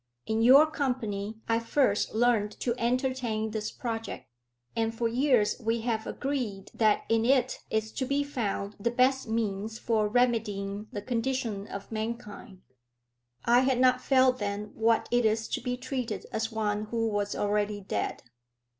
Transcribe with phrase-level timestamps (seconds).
[0.25, 4.27] In your company I first learned to entertain this project,
[4.75, 9.27] and for years we have agreed that in it is to be found the best
[9.29, 12.63] means for remedying the condition of mankind."
[13.45, 17.35] "I had not felt then what it is to be treated as one who was
[17.35, 18.23] already dead."